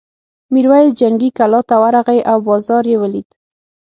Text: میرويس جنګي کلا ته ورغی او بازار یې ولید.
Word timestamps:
میرويس 0.53 0.89
جنګي 0.99 1.29
کلا 1.37 1.61
ته 1.69 1.75
ورغی 1.83 2.19
او 2.31 2.37
بازار 2.47 2.83
یې 2.91 2.97
ولید. 3.03 3.27